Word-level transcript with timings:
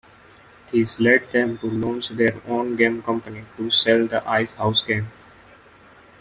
This 0.71 0.99
led 0.99 1.29
them 1.29 1.59
to 1.59 1.69
launch 1.69 2.09
their 2.09 2.41
own 2.47 2.75
game 2.75 3.03
company 3.03 3.45
to 3.57 3.69
sell 3.69 4.07
the 4.07 4.21
IceHouse 4.21 4.83
game. 4.87 5.11